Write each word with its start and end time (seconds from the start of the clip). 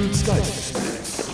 Dübels 0.00 0.24
Geistesblitz. 0.24 1.30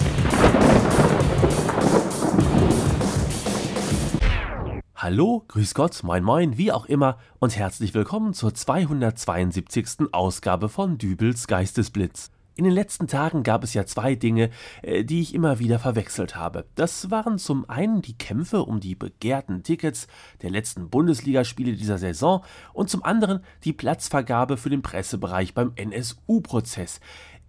Hallo, 4.97 5.45
grüß 5.47 5.73
Gott, 5.75 6.03
moin 6.03 6.25
moin, 6.25 6.59
wie 6.59 6.73
auch 6.73 6.87
immer 6.87 7.19
und 7.39 7.57
herzlich 7.57 7.95
willkommen 7.95 8.35
zur 8.35 8.55
272. 8.55 10.13
Ausgabe 10.13 10.69
von 10.69 10.99
Dübels 10.99 11.47
Geistesblitz. 11.47 12.33
In 12.59 12.65
den 12.65 12.73
letzten 12.73 13.07
Tagen 13.07 13.43
gab 13.43 13.63
es 13.63 13.75
ja 13.75 13.85
zwei 13.85 14.15
Dinge, 14.15 14.49
äh, 14.81 15.05
die 15.05 15.21
ich 15.21 15.35
immer 15.35 15.59
wieder 15.59 15.79
verwechselt 15.79 16.37
habe. 16.37 16.65
Das 16.75 17.11
waren 17.11 17.37
zum 17.39 17.69
einen 17.69 18.01
die 18.01 18.17
Kämpfe 18.17 18.63
um 18.63 18.81
die 18.81 18.95
begehrten 18.95 19.63
Tickets 19.63 20.09
der 20.41 20.49
letzten 20.49 20.89
Bundesligaspiele 20.89 21.75
dieser 21.75 21.99
Saison 21.99 22.43
und 22.73 22.89
zum 22.89 23.05
anderen 23.05 23.45
die 23.63 23.75
Platzvergabe 23.75 24.57
für 24.57 24.71
den 24.71 24.81
Pressebereich 24.81 25.53
beim 25.53 25.73
NSU-Prozess. 25.77 27.01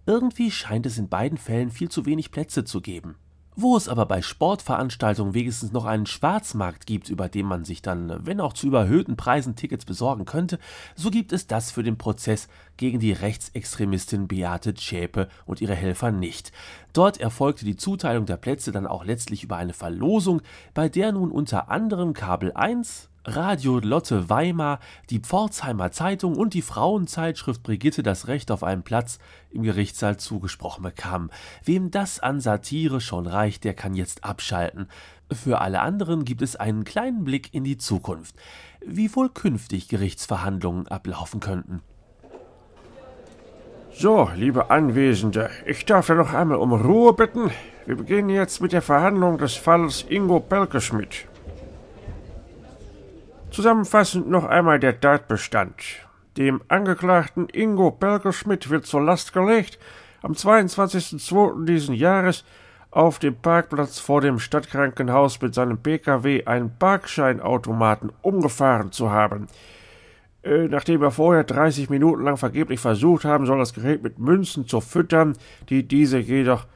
Irgendwie 0.08 0.50
scheint 0.50 0.86
es 0.86 0.96
in 0.96 1.10
beiden 1.10 1.36
Fällen 1.36 1.70
viel 1.70 1.90
zu 1.90 2.06
wenig 2.06 2.30
Plätze 2.30 2.64
zu 2.64 2.80
geben. 2.80 3.16
Wo 3.56 3.76
es 3.76 3.90
aber 3.90 4.06
bei 4.06 4.22
Sportveranstaltungen 4.22 5.34
wenigstens 5.34 5.72
noch 5.72 5.84
einen 5.84 6.06
Schwarzmarkt 6.06 6.86
gibt, 6.86 7.10
über 7.10 7.28
den 7.28 7.44
man 7.44 7.66
sich 7.66 7.82
dann, 7.82 8.24
wenn 8.24 8.40
auch 8.40 8.54
zu 8.54 8.68
überhöhten 8.68 9.18
Preisen, 9.18 9.54
Tickets 9.54 9.84
besorgen 9.84 10.24
könnte, 10.24 10.58
so 10.94 11.10
gibt 11.10 11.34
es 11.34 11.46
das 11.46 11.70
für 11.70 11.82
den 11.82 11.98
Prozess 11.98 12.48
gegen 12.78 13.00
die 13.00 13.12
Rechtsextremistin 13.12 14.28
Beate 14.28 14.72
Zschäpe 14.72 15.28
und 15.44 15.60
ihre 15.60 15.74
Helfer 15.74 16.10
nicht. 16.10 16.52
Dort 16.94 17.20
erfolgte 17.20 17.66
die 17.66 17.76
Zuteilung 17.76 18.24
der 18.24 18.38
Plätze 18.38 18.72
dann 18.72 18.86
auch 18.86 19.04
letztlich 19.04 19.44
über 19.44 19.58
eine 19.58 19.74
Verlosung, 19.74 20.40
bei 20.72 20.88
der 20.88 21.12
nun 21.12 21.30
unter 21.30 21.70
anderem 21.70 22.14
Kabel 22.14 22.52
1, 22.54 23.10
Radio 23.28 23.78
Lotte 23.78 24.30
Weimar, 24.30 24.80
die 25.10 25.20
Pforzheimer 25.20 25.92
Zeitung 25.92 26.36
und 26.36 26.54
die 26.54 26.62
Frauenzeitschrift 26.62 27.62
Brigitte 27.62 28.02
das 28.02 28.26
Recht 28.26 28.50
auf 28.50 28.64
einen 28.64 28.82
Platz 28.82 29.18
im 29.50 29.62
Gerichtssaal 29.62 30.16
zugesprochen 30.16 30.82
bekamen. 30.82 31.30
Wem 31.62 31.90
das 31.90 32.20
an 32.20 32.40
Satire 32.40 33.00
schon 33.00 33.26
reicht, 33.26 33.64
der 33.64 33.74
kann 33.74 33.94
jetzt 33.94 34.24
abschalten. 34.24 34.88
Für 35.30 35.60
alle 35.60 35.80
anderen 35.80 36.24
gibt 36.24 36.40
es 36.40 36.56
einen 36.56 36.84
kleinen 36.84 37.24
Blick 37.24 37.52
in 37.52 37.64
die 37.64 37.76
Zukunft, 37.76 38.34
wie 38.84 39.14
wohl 39.14 39.28
künftig 39.28 39.88
Gerichtsverhandlungen 39.88 40.88
ablaufen 40.88 41.40
könnten. 41.40 41.82
So, 43.92 44.30
liebe 44.36 44.70
Anwesende, 44.70 45.50
ich 45.66 45.84
darf 45.84 46.06
da 46.06 46.14
noch 46.14 46.32
einmal 46.32 46.58
um 46.58 46.72
Ruhe 46.72 47.12
bitten. 47.12 47.50
Wir 47.84 47.96
beginnen 47.96 48.30
jetzt 48.30 48.62
mit 48.62 48.72
der 48.72 48.82
Verhandlung 48.82 49.38
des 49.38 49.54
Falles 49.54 50.06
Ingo 50.08 50.40
Pelkeschmidt. 50.40 51.27
Zusammenfassend 53.50 54.28
noch 54.28 54.44
einmal 54.44 54.78
der 54.78 55.00
Tatbestand. 55.00 55.74
Dem 56.36 56.60
Angeklagten 56.68 57.48
Ingo 57.48 57.90
Pelkerschmidt 57.90 58.70
wird 58.70 58.86
zur 58.86 59.02
Last 59.02 59.32
gelegt, 59.32 59.78
am 60.22 60.32
22.02. 60.32 61.64
diesen 61.64 61.94
Jahres 61.94 62.44
auf 62.90 63.18
dem 63.18 63.36
Parkplatz 63.36 63.98
vor 63.98 64.20
dem 64.20 64.38
Stadtkrankenhaus 64.38 65.40
mit 65.40 65.54
seinem 65.54 65.78
Pkw 65.78 66.44
einen 66.44 66.76
Parkscheinautomaten 66.78 68.12
umgefahren 68.22 68.92
zu 68.92 69.10
haben. 69.10 69.48
Äh, 70.42 70.68
nachdem 70.68 71.02
er 71.02 71.10
vorher 71.10 71.44
30 71.44 71.90
Minuten 71.90 72.24
lang 72.24 72.36
vergeblich 72.36 72.80
versucht 72.80 73.24
haben 73.24 73.46
soll, 73.46 73.58
das 73.58 73.74
Gerät 73.74 74.02
mit 74.02 74.18
Münzen 74.18 74.66
zu 74.66 74.80
füttern, 74.80 75.36
die 75.68 75.86
diese 75.86 76.18
jedoch 76.18 76.66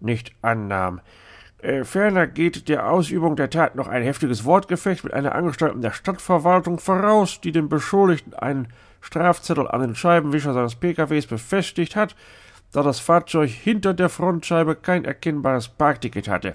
nicht 0.00 0.32
annahm. 0.42 1.00
Äh, 1.58 1.82
ferner 1.84 2.28
geht 2.28 2.68
der 2.68 2.88
Ausübung 2.88 3.34
der 3.34 3.50
Tat 3.50 3.74
noch 3.74 3.88
ein 3.88 4.02
heftiges 4.02 4.44
Wortgefecht 4.44 5.02
mit 5.02 5.12
einer 5.12 5.34
Angestellten 5.34 5.82
der 5.82 5.90
Stadtverwaltung 5.90 6.78
voraus, 6.78 7.40
die 7.40 7.50
dem 7.50 7.68
Beschuldigten 7.68 8.34
einen 8.34 8.68
Strafzettel 9.00 9.66
an 9.66 9.80
den 9.80 9.94
Scheibenwischer 9.96 10.54
seines 10.54 10.76
PKWs 10.76 11.26
befestigt 11.26 11.96
hat, 11.96 12.14
da 12.72 12.82
das 12.82 13.00
Fahrzeug 13.00 13.50
hinter 13.50 13.92
der 13.92 14.08
Frontscheibe 14.08 14.76
kein 14.76 15.04
erkennbares 15.04 15.68
Parkticket 15.68 16.28
hatte. 16.28 16.54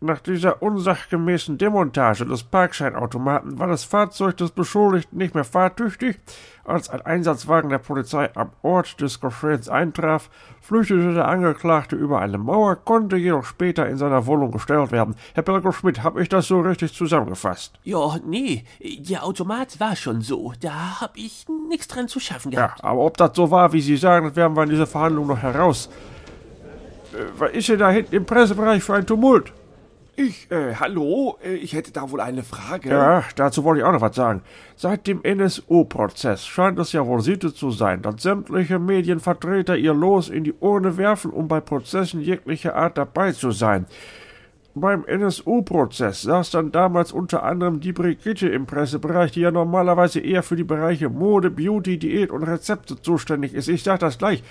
Nach 0.00 0.20
dieser 0.20 0.62
unsachgemäßen 0.62 1.58
Demontage 1.58 2.24
des 2.24 2.44
Parkscheinautomaten 2.44 3.58
war 3.58 3.66
das 3.66 3.82
Fahrzeug 3.82 4.36
des 4.36 4.52
Beschuldigten 4.52 5.18
nicht 5.18 5.34
mehr 5.34 5.42
fahrtüchtig. 5.42 6.20
Als 6.64 6.88
ein 6.88 7.02
Einsatzwagen 7.02 7.68
der 7.68 7.78
Polizei 7.78 8.30
am 8.36 8.52
Ort 8.62 9.00
des 9.00 9.20
Geschehens 9.20 9.68
eintraf, 9.68 10.30
flüchtete 10.60 11.14
der 11.14 11.26
Angeklagte 11.26 11.96
über 11.96 12.20
eine 12.20 12.38
Mauer, 12.38 12.76
konnte 12.76 13.16
jedoch 13.16 13.44
später 13.44 13.88
in 13.88 13.96
seiner 13.96 14.26
Wohnung 14.26 14.52
gestellt 14.52 14.92
werden. 14.92 15.16
Herr 15.34 15.42
Belger 15.42 15.72
Schmidt, 15.72 16.04
habe 16.04 16.22
ich 16.22 16.28
das 16.28 16.46
so 16.46 16.60
richtig 16.60 16.94
zusammengefasst? 16.94 17.80
Ja, 17.82 18.18
nee, 18.24 18.64
der 18.80 19.24
Automat 19.24 19.80
war 19.80 19.96
schon 19.96 20.20
so. 20.20 20.52
Da 20.60 21.00
hab 21.00 21.16
ich 21.16 21.46
nichts 21.68 21.88
dran 21.88 22.06
zu 22.06 22.20
schaffen 22.20 22.52
gehabt. 22.52 22.78
Ja, 22.78 22.88
aber 22.88 23.00
ob 23.00 23.16
das 23.16 23.32
so 23.34 23.50
war, 23.50 23.72
wie 23.72 23.80
Sie 23.80 23.96
sagen, 23.96 24.28
das 24.28 24.36
werden 24.36 24.56
wir 24.56 24.62
in 24.62 24.70
dieser 24.70 24.86
Verhandlung 24.86 25.26
noch 25.26 25.42
heraus. 25.42 25.90
Äh, 27.14 27.24
was 27.36 27.50
ist 27.50 27.68
denn 27.68 27.80
da 27.80 27.90
hinten 27.90 28.14
im 28.14 28.24
Pressebereich 28.24 28.84
für 28.84 28.94
ein 28.94 29.04
Tumult? 29.04 29.52
Ich, 30.20 30.50
äh, 30.50 30.74
hallo, 30.74 31.38
äh, 31.44 31.54
ich 31.54 31.74
hätte 31.74 31.92
da 31.92 32.10
wohl 32.10 32.20
eine 32.20 32.42
Frage. 32.42 32.88
Ja, 32.88 33.22
dazu 33.36 33.62
wollte 33.62 33.82
ich 33.82 33.86
auch 33.86 33.92
noch 33.92 34.00
was 34.00 34.16
sagen. 34.16 34.42
Seit 34.74 35.06
dem 35.06 35.22
NSU-Prozess 35.22 36.44
scheint 36.44 36.76
es 36.80 36.90
ja 36.90 37.06
wohl 37.06 37.20
Sitte 37.20 37.54
zu 37.54 37.70
sein, 37.70 38.02
dass 38.02 38.20
sämtliche 38.20 38.80
Medienvertreter 38.80 39.76
ihr 39.76 39.94
Los 39.94 40.28
in 40.28 40.42
die 40.42 40.54
Urne 40.54 40.96
werfen, 40.96 41.30
um 41.30 41.46
bei 41.46 41.60
Prozessen 41.60 42.20
jeglicher 42.20 42.74
Art 42.74 42.98
dabei 42.98 43.30
zu 43.30 43.52
sein. 43.52 43.86
Beim 44.74 45.04
NSU-Prozess 45.04 46.22
saß 46.22 46.50
dann 46.50 46.72
damals 46.72 47.12
unter 47.12 47.44
anderem 47.44 47.78
die 47.78 47.92
Brigitte 47.92 48.48
im 48.48 48.66
Pressebereich, 48.66 49.30
die 49.30 49.42
ja 49.42 49.52
normalerweise 49.52 50.18
eher 50.18 50.42
für 50.42 50.56
die 50.56 50.64
Bereiche 50.64 51.10
Mode, 51.10 51.48
Beauty, 51.48 51.96
Diät 51.96 52.32
und 52.32 52.42
Rezepte 52.42 53.00
zuständig 53.00 53.54
ist. 53.54 53.68
Ich 53.68 53.84
sag 53.84 54.00
das 54.00 54.18
gleich. 54.18 54.42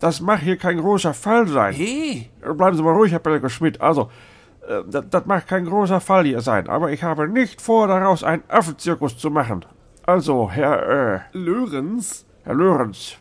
Das 0.00 0.20
mag 0.20 0.40
hier 0.40 0.58
kein 0.58 0.76
großer 0.76 1.14
Fall 1.14 1.48
sein. 1.48 1.72
Hey, 1.72 2.28
Bleiben 2.42 2.76
Sie 2.76 2.82
mal 2.82 2.92
ruhig, 2.92 3.12
Herr 3.12 3.20
Belger 3.20 3.48
Schmidt. 3.48 3.80
Also, 3.80 4.10
das, 4.86 5.08
das 5.10 5.26
mag 5.26 5.46
kein 5.46 5.64
großer 5.64 6.00
Fall 6.00 6.24
hier 6.24 6.40
sein, 6.40 6.68
aber 6.68 6.90
ich 6.90 7.02
habe 7.02 7.28
nicht 7.28 7.60
vor, 7.60 7.88
daraus 7.88 8.24
einen 8.24 8.42
Affenzirkus 8.48 9.18
zu 9.18 9.30
machen. 9.30 9.64
Also, 10.04 10.50
Herr, 10.50 10.88
äh, 11.14 11.20
Lörenz, 11.32 12.26
Herr 12.42 12.54
Lorenz, 12.54 13.16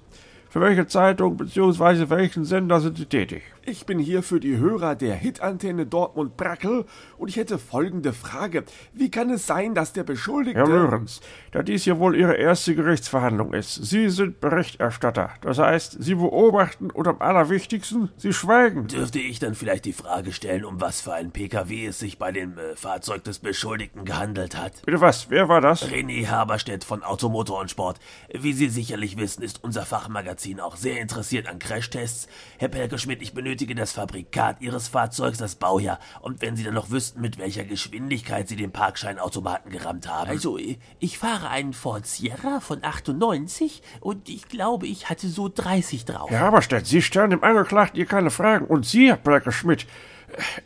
für 0.50 0.62
welche 0.62 0.86
Zeitung 0.88 1.38
bzw. 1.38 2.10
welchen 2.10 2.46
Sender 2.46 2.80
sind 2.80 2.98
Sie 2.98 3.06
tätig? 3.06 3.44
Ich 3.66 3.86
bin 3.86 4.00
hier 4.00 4.24
für 4.24 4.40
die 4.40 4.58
Hörer 4.58 4.96
der 4.96 5.16
Hitantenne 5.16 5.86
Dortmund 5.86 6.38
Brackel 6.38 6.86
und 7.18 7.30
ich 7.30 7.38
hätte 7.38 7.58
folgende 7.58 8.14
Frage. 8.14 8.64
Wie 8.94 9.10
kann 9.10 9.30
es 9.30 9.48
sein, 9.48 9.74
dass 9.74 9.94
der 9.94 10.04
Beschuldigte... 10.04 10.60
Herr 10.60 10.68
Lorenz, 10.68 11.22
da 11.52 11.64
dies 11.64 11.84
hier 11.84 12.00
wohl 12.00 12.16
Ihre 12.16 12.36
erste 12.36 12.76
Gerichtsverhandlung 12.76 13.54
ist, 13.54 13.76
Sie 13.76 14.10
sind 14.10 14.42
Berichterstatter. 14.42 15.32
Das 15.42 15.60
heißt, 15.60 15.98
Sie 16.04 16.16
beobachten 16.16 16.92
und 16.92 17.08
am 17.08 17.22
allerwichtigsten, 17.22 18.10
Sie 18.18 18.34
schweigen. 18.34 18.88
dürfte 18.88 19.20
ich 19.20 19.40
dann 19.40 19.56
vielleicht 19.56 19.86
die 19.86 19.94
Frage 19.94 20.34
stellen, 20.34 20.66
um 20.66 20.82
was 20.82 21.02
für 21.02 21.14
ein 21.14 21.32
PKW 21.32 21.88
es 21.88 22.00
sich 22.00 22.18
bei 22.18 22.32
dem 22.32 22.58
äh, 22.58 22.76
Fahrzeug 22.76 23.24
des 23.24 23.40
Beschuldigten 23.40 24.06
gehandelt 24.06 24.58
hat? 24.58 24.86
Bitte 24.86 25.02
was, 25.02 25.30
wer 25.30 25.48
war 25.48 25.62
das? 25.62 25.90
René 25.90 26.28
Haberstedt 26.28 26.84
von 26.84 27.04
Automotor 27.04 27.62
und 27.62 27.70
Sport. 27.70 28.00
Wie 28.32 28.54
Sie 28.54 28.70
sicherlich 28.70 29.18
wissen, 29.18 29.44
ist 29.44 29.64
unser 29.64 29.86
Fachmagazin 29.86 30.60
auch 30.60 30.76
sehr 30.76 31.00
interessiert 31.00 31.48
an 31.48 31.60
Crashtests. 31.60 32.28
Herr 32.58 32.70
Pelke-Schmidt, 32.70 33.22
ich 33.22 33.34
benötige 33.34 33.53
das 33.56 33.94
Fabrikat 33.94 34.62
Ihres 34.62 34.88
Fahrzeugs, 34.88 35.38
das 35.38 35.56
Baujahr 35.56 36.00
und 36.22 36.42
wenn 36.42 36.56
Sie 36.56 36.64
dann 36.64 36.74
noch 36.74 36.90
wüssten, 36.90 37.22
mit 37.22 37.38
welcher 37.38 37.64
Geschwindigkeit 37.64 38.48
Sie 38.48 38.56
den 38.56 38.72
Parkscheinautomaten 38.72 39.72
gerammt 39.72 40.08
haben. 40.08 40.30
Also, 40.30 40.58
ich 41.00 41.18
fahre 41.18 41.50
einen 41.50 41.74
Ford 41.74 42.06
Sierra 42.06 42.60
von 42.60 42.84
98 42.84 43.82
und 44.02 44.30
ich 44.30 44.48
glaube, 44.48 44.88
ich 44.88 45.10
hatte 45.10 45.28
so 45.28 45.50
30 45.50 46.06
drauf. 46.06 46.30
Herr 46.30 46.42
Haberstedt, 46.42 46.88
Sie 46.88 47.02
stellen 47.02 47.30
dem 47.30 47.44
Angeklagten 47.44 47.96
hier 47.96 48.06
keine 48.06 48.30
Fragen. 48.30 48.66
Und 48.66 48.86
Sie, 48.86 49.08
Herr 49.08 49.18
Blecker 49.18 49.52
Schmidt, 49.52 49.88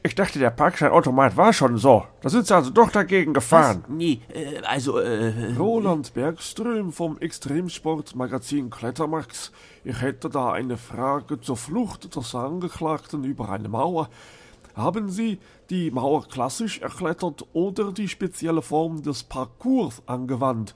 ich 0.04 0.16
dachte, 0.16 0.40
der 0.40 0.50
Parkscheinautomat 0.50 1.38
war 1.38 1.54
schon 1.54 1.78
so. 1.78 2.04
Da 2.22 2.30
sind 2.30 2.48
Sie 2.48 2.56
also 2.56 2.70
doch 2.70 2.92
dagegen 2.92 3.34
gefahren. 3.34 3.84
Nee, 3.88 4.22
äh, 4.34 4.62
also, 4.64 4.98
äh, 5.00 5.54
Roland 5.58 6.14
Bergström 6.14 6.92
vom 6.92 7.18
Extremsportmagazin 7.20 8.70
Klettermax. 8.70 9.52
Ich 9.84 10.02
hätte 10.02 10.30
da 10.30 10.52
eine 10.52 10.78
Frage 10.78 11.40
zur 11.40 11.58
Flucht 11.58 12.16
des 12.16 12.36
Angeklagten 12.36 13.24
über 13.24 13.50
eine 13.50 13.70
Mauer. 13.70 14.10
Haben 14.76 15.10
Sie 15.10 15.40
die 15.70 15.90
Mauer 15.90 16.28
klassisch 16.28 16.80
erklettert 16.82 17.46
oder 17.54 17.92
die 17.92 18.08
spezielle 18.08 18.62
Form 18.62 19.02
des 19.02 19.24
Parcours 19.24 20.04
angewandt? 20.06 20.76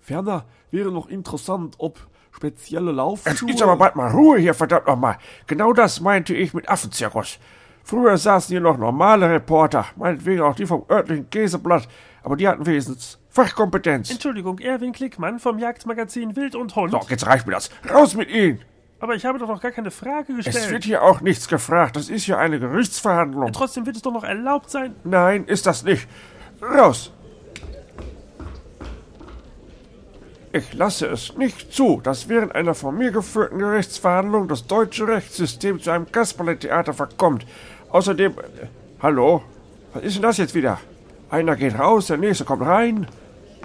Ferner 0.00 0.46
wäre 0.70 0.90
noch 0.90 1.08
interessant, 1.08 1.74
ob 1.78 2.00
spezielle 2.32 2.90
Jetzt 2.90 2.96
Laufschuhe... 2.96 3.50
ist 3.50 3.62
aber 3.62 3.76
bald 3.76 3.94
mal 3.94 4.10
Ruhe 4.10 4.38
hier, 4.38 4.54
verdammt 4.54 4.86
nochmal. 4.86 5.18
Genau 5.46 5.72
das 5.72 6.00
meinte 6.00 6.34
ich 6.34 6.54
mit 6.54 6.68
Affenzirkus. 6.68 7.38
Früher 7.84 8.16
saßen 8.16 8.52
hier 8.52 8.60
noch 8.60 8.78
normale 8.78 9.28
Reporter, 9.28 9.86
meinetwegen 9.96 10.42
auch 10.42 10.54
die 10.54 10.66
vom 10.66 10.84
örtlichen 10.90 11.28
Käseblatt, 11.30 11.88
aber 12.22 12.36
die 12.36 12.46
hatten 12.46 12.64
wenigstens 12.66 13.18
Fachkompetenz. 13.28 14.10
Entschuldigung, 14.10 14.58
Erwin 14.58 14.92
Klickmann 14.92 15.38
vom 15.38 15.58
Jagdmagazin 15.58 16.36
Wild 16.36 16.54
und 16.54 16.76
Hund. 16.76 16.92
So, 16.92 17.00
jetzt 17.08 17.26
reicht 17.26 17.46
mir 17.46 17.54
das. 17.54 17.70
Raus 17.92 18.14
mit 18.14 18.30
Ihnen! 18.30 18.60
Aber 19.00 19.16
ich 19.16 19.24
habe 19.26 19.36
doch 19.38 19.48
noch 19.48 19.60
gar 19.60 19.72
keine 19.72 19.90
Frage 19.90 20.32
Es 20.38 20.44
gestellt. 20.44 20.70
wird 20.70 20.84
hier 20.84 21.02
auch 21.02 21.20
nichts 21.22 21.48
gefragt. 21.48 21.96
Das 21.96 22.08
ist 22.08 22.22
hier 22.24 22.38
eine 22.38 22.60
Gerichtsverhandlung. 22.60 23.50
Trotzdem 23.52 23.84
wird 23.84 23.96
es 23.96 24.02
doch 24.02 24.12
noch 24.12 24.22
erlaubt 24.22 24.70
sein. 24.70 24.94
Nein, 25.02 25.44
ist 25.46 25.66
das 25.66 25.82
nicht. 25.82 26.06
Raus! 26.62 27.12
Ich 30.54 30.74
lasse 30.74 31.06
es 31.06 31.34
nicht 31.38 31.72
zu, 31.72 32.02
dass 32.02 32.28
während 32.28 32.54
einer 32.54 32.74
von 32.74 32.98
mir 32.98 33.10
geführten 33.10 33.58
Gerichtsverhandlung 33.58 34.48
das 34.48 34.66
deutsche 34.66 35.08
Rechtssystem 35.08 35.80
zu 35.80 35.90
einem 35.90 36.12
Kasperle-Theater 36.12 36.92
verkommt. 36.92 37.46
Außerdem. 37.88 38.32
Äh, 38.32 38.66
hallo? 39.00 39.42
Was 39.94 40.02
ist 40.02 40.16
denn 40.16 40.22
das 40.22 40.36
jetzt 40.36 40.54
wieder? 40.54 40.78
Einer 41.30 41.56
geht 41.56 41.78
raus, 41.78 42.08
der 42.08 42.18
nächste 42.18 42.44
kommt 42.44 42.66
rein. 42.66 43.06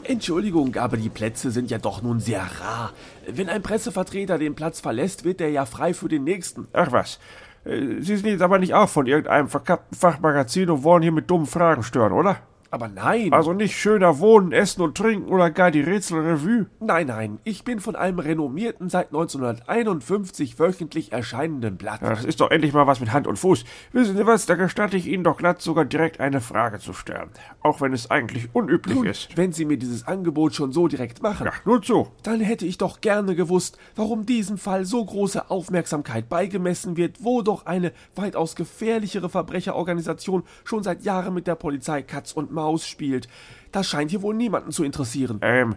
Entschuldigung, 0.04 0.74
aber 0.78 0.96
die 0.96 1.10
Plätze 1.10 1.52
sind 1.52 1.70
ja 1.70 1.78
doch 1.78 2.02
nun 2.02 2.22
sehr 2.22 2.48
rar. 2.62 2.94
Wenn 3.30 3.50
ein 3.50 3.62
Pressevertreter 3.62 4.38
den 4.38 4.56
Platz 4.56 4.80
verlässt, 4.80 5.26
wird 5.26 5.42
er 5.42 5.50
ja 5.50 5.66
frei 5.66 5.94
für 5.94 6.08
den 6.08 6.24
nächsten. 6.24 6.70
Ach 6.72 6.94
was. 6.94 7.20
Äh, 7.66 8.00
Sie 8.00 8.16
sind 8.16 8.28
jetzt 8.28 8.42
aber 8.42 8.60
nicht 8.60 8.74
auch 8.74 8.88
von 8.88 9.08
irgendeinem 9.08 9.50
verkappten 9.50 9.98
Fachmagazin 9.98 10.70
und 10.70 10.84
wollen 10.84 11.04
hier 11.04 11.12
mit 11.12 11.30
dummen 11.30 11.48
Fragen 11.48 11.84
stören, 11.84 12.14
oder? 12.14 12.38
Aber 12.72 12.88
nein. 12.88 13.34
Also 13.34 13.54
nicht 13.54 13.76
schöner 13.78 14.20
Wohnen, 14.20 14.52
Essen 14.52 14.82
und 14.82 14.98
Trinken 14.98 15.30
oder 15.30 15.50
gar 15.52 15.72
die 15.72 15.82
Rätselrevue? 15.82 16.66
Nein, 16.80 17.08
nein. 17.08 17.40
Ich 17.44 17.64
bin 17.64 17.80
von 17.80 17.96
einem 17.96 18.20
renommierten, 18.20 18.90
seit 18.90 19.08
1951 19.08 20.60
wöchentlich 20.60 21.12
erscheinenden 21.12 21.78
Blatt. 21.78 22.02
Ja, 22.02 22.10
das 22.12 22.26
ist 22.26 22.42
doch 22.42 22.52
endlich 22.52 22.74
mal 22.74 22.88
was 22.88 23.00
mit 23.00 23.14
Hand 23.14 23.28
und 23.28 23.38
Fuß. 23.38 23.64
Wissen 23.94 24.18
Sie 24.18 24.26
was, 24.26 24.46
da 24.46 24.56
gestatte 24.56 24.98
ich 24.98 25.08
Ihnen 25.08 25.24
doch 25.24 25.38
glatt 25.38 25.62
sogar 25.62 25.86
direkt 25.86 26.20
eine 26.20 26.42
Frage 26.42 26.80
zu 26.80 26.94
stellen. 26.94 27.30
Auch 27.62 27.82
wenn 27.82 27.94
es 27.94 28.10
eigentlich 28.12 28.50
unüblich 28.54 28.96
Nun, 28.96 29.06
ist. 29.08 29.36
wenn 29.38 29.52
Sie 29.54 29.66
mir 29.66 29.78
dieses 29.78 30.08
Angebot 30.08 30.54
schon 30.54 30.72
so 30.72 30.88
direkt 30.88 31.22
machen, 31.22 31.46
Ja, 31.46 31.54
nur 31.66 31.82
zu. 31.82 32.08
dann 32.24 32.40
hätte 32.42 32.66
ich 32.66 32.78
doch 32.78 33.02
gerne 33.02 33.36
gewusst, 33.36 33.78
warum 33.96 34.26
diesem 34.26 34.58
Fall 34.58 34.86
so 34.86 35.04
große 35.04 35.50
Aufmerksamkeit 35.50 36.30
beigemessen 36.30 36.98
wird, 36.98 37.24
wo 37.24 37.42
doch 37.42 37.66
eine 37.66 37.92
weitaus 38.16 38.56
gefährlichere 38.56 39.30
Verbrecherorganisation 39.30 40.44
schon 40.64 40.84
seit 40.84 41.04
Jahren 41.04 41.34
mit 41.34 41.48
der 41.48 41.56
Polizei 41.56 42.02
Katz 42.02 42.32
und 42.32 42.52
Maus 42.58 42.88
spielt. 42.88 43.30
Das 43.72 43.88
scheint 43.88 44.10
hier 44.10 44.24
wohl 44.24 44.34
niemanden 44.34 44.72
zu 44.72 44.84
interessieren. 44.84 45.38
Ähm, 45.44 45.76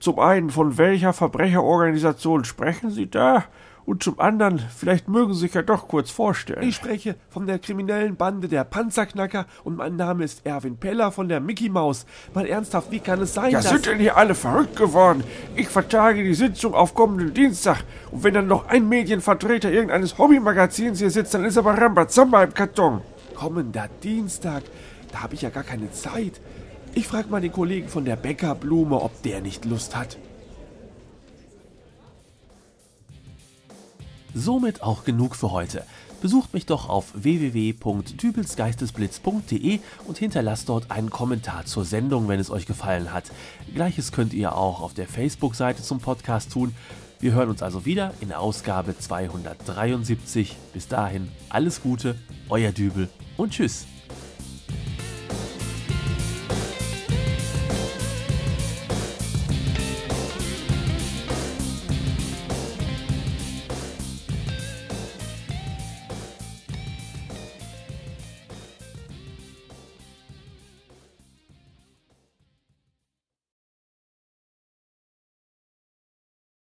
zum 0.00 0.18
einen, 0.18 0.48
von 0.48 0.78
welcher 0.78 1.12
Verbrecherorganisation 1.12 2.44
sprechen 2.44 2.90
Sie 2.90 3.10
da? 3.10 3.44
Und 3.84 4.02
zum 4.02 4.18
anderen, 4.18 4.58
vielleicht 4.58 5.06
mögen 5.06 5.32
Sie 5.32 5.40
sich 5.40 5.54
ja 5.54 5.62
doch 5.62 5.86
kurz 5.86 6.10
vorstellen. 6.10 6.66
Ich 6.66 6.74
spreche 6.74 7.14
von 7.28 7.46
der 7.46 7.60
kriminellen 7.60 8.16
Bande 8.16 8.48
der 8.48 8.64
Panzerknacker 8.64 9.46
und 9.62 9.76
mein 9.76 9.94
Name 9.94 10.24
ist 10.24 10.44
Erwin 10.44 10.76
Peller 10.76 11.12
von 11.12 11.28
der 11.28 11.38
Mickey 11.38 11.68
Maus. 11.68 12.04
Mal 12.34 12.46
ernsthaft, 12.46 12.90
wie 12.90 12.98
kann 12.98 13.22
es 13.22 13.34
sein, 13.34 13.52
ja, 13.52 13.60
dass... 13.60 13.70
sind 13.70 13.86
denn 13.86 13.98
hier 13.98 14.16
alle 14.16 14.34
verrückt 14.34 14.74
geworden? 14.74 15.22
Ich 15.54 15.68
vertage 15.68 16.24
die 16.24 16.34
Sitzung 16.34 16.74
auf 16.74 16.94
kommenden 16.94 17.32
Dienstag. 17.32 17.84
Und 18.10 18.24
wenn 18.24 18.34
dann 18.34 18.48
noch 18.48 18.66
ein 18.68 18.88
Medienvertreter 18.88 19.70
irgendeines 19.70 20.18
Hobbymagazins 20.18 20.98
hier 20.98 21.10
sitzt, 21.10 21.34
dann 21.34 21.44
ist 21.44 21.56
aber 21.56 21.78
Rambazamba 21.78 22.42
im 22.42 22.54
Karton. 22.54 23.02
Kommender 23.36 23.88
Dienstag, 24.02 24.64
da 25.12 25.22
habe 25.22 25.34
ich 25.34 25.42
ja 25.42 25.50
gar 25.50 25.64
keine 25.64 25.90
Zeit. 25.92 26.40
Ich 26.94 27.06
frage 27.06 27.28
mal 27.28 27.40
den 27.40 27.52
Kollegen 27.52 27.88
von 27.88 28.04
der 28.04 28.16
Bäckerblume, 28.16 29.00
ob 29.00 29.22
der 29.22 29.40
nicht 29.40 29.64
Lust 29.64 29.96
hat. 29.96 30.18
Somit 34.34 34.82
auch 34.82 35.04
genug 35.04 35.36
für 35.36 35.50
heute. 35.50 35.84
Besucht 36.20 36.52
mich 36.54 36.66
doch 36.66 36.88
auf 36.88 37.12
www.dübelsgeistesblitz.de 37.14 39.80
und 40.06 40.18
hinterlasst 40.18 40.68
dort 40.68 40.90
einen 40.90 41.10
Kommentar 41.10 41.64
zur 41.66 41.84
Sendung, 41.84 42.26
wenn 42.28 42.40
es 42.40 42.50
euch 42.50 42.66
gefallen 42.66 43.12
hat. 43.12 43.24
Gleiches 43.74 44.10
könnt 44.12 44.34
ihr 44.34 44.56
auch 44.56 44.80
auf 44.80 44.94
der 44.94 45.08
Facebook-Seite 45.08 45.82
zum 45.82 46.00
Podcast 46.00 46.52
tun. 46.52 46.74
Wir 47.20 47.32
hören 47.32 47.48
uns 47.48 47.62
also 47.62 47.86
wieder 47.86 48.12
in 48.20 48.32
Ausgabe 48.32 48.98
273. 48.98 50.56
Bis 50.72 50.88
dahin 50.88 51.28
alles 51.48 51.82
Gute, 51.82 52.16
euer 52.48 52.72
Dübel 52.72 53.08
und 53.36 53.52
tschüss. 53.52 53.86